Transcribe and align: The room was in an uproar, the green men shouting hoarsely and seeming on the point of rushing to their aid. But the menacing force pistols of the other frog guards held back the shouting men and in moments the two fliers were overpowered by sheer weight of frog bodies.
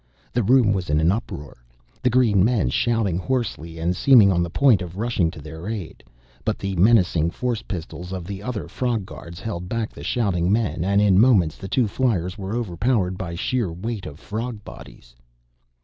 The 0.33 0.41
room 0.41 0.73
was 0.73 0.89
in 0.89 0.99
an 0.99 1.11
uproar, 1.11 1.57
the 2.01 2.09
green 2.09 2.43
men 2.43 2.71
shouting 2.71 3.19
hoarsely 3.19 3.77
and 3.77 3.95
seeming 3.95 4.31
on 4.31 4.41
the 4.41 4.49
point 4.49 4.81
of 4.81 4.97
rushing 4.97 5.29
to 5.29 5.39
their 5.39 5.69
aid. 5.69 6.03
But 6.43 6.57
the 6.57 6.75
menacing 6.77 7.29
force 7.29 7.61
pistols 7.61 8.11
of 8.11 8.25
the 8.25 8.41
other 8.41 8.67
frog 8.67 9.05
guards 9.05 9.39
held 9.39 9.69
back 9.69 9.91
the 9.93 10.03
shouting 10.03 10.51
men 10.51 10.83
and 10.83 11.01
in 11.03 11.21
moments 11.21 11.55
the 11.55 11.67
two 11.67 11.85
fliers 11.87 12.35
were 12.35 12.55
overpowered 12.55 13.15
by 13.15 13.35
sheer 13.35 13.71
weight 13.71 14.07
of 14.07 14.19
frog 14.19 14.63
bodies. 14.63 15.15